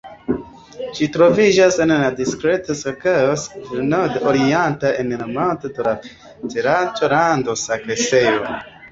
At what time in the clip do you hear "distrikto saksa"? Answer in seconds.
2.21-3.35